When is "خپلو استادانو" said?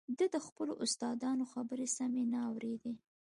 0.47-1.43